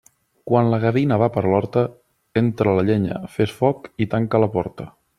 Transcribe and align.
Quan 0.51 0.69
la 0.73 0.79
gavina 0.85 1.19
va 1.23 1.27
per 1.35 1.43
l'horta, 1.51 1.83
entra 2.43 2.75
la 2.81 2.89
llenya, 2.91 3.21
fes 3.37 3.57
foc 3.63 3.89
i 4.07 4.13
tanca 4.17 4.45
la 4.47 4.53
porta. 4.59 4.93